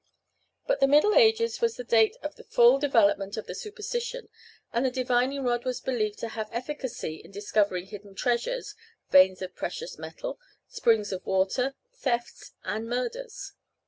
But 0.65 0.79
the 0.79 0.87
middle 0.87 1.13
ages 1.13 1.61
was 1.61 1.75
the 1.77 1.83
date 1.83 2.15
of 2.23 2.33
the 2.33 2.43
full 2.43 2.79
development 2.79 3.37
of 3.37 3.45
the 3.45 3.53
superstition, 3.53 4.29
and 4.73 4.83
the 4.83 4.89
divining 4.89 5.43
rod 5.43 5.63
was 5.63 5.79
believed 5.79 6.17
to 6.21 6.29
have 6.29 6.49
efficacy 6.51 7.17
in 7.17 7.29
discovering 7.29 7.85
hidden 7.85 8.15
treasures, 8.15 8.73
veins 9.11 9.43
of 9.43 9.53
precious 9.53 9.99
metal, 9.99 10.39
springs 10.67 11.11
of 11.11 11.23
water, 11.27 11.75
thefts, 11.93 12.53
and 12.65 12.89
murders. 12.89 13.53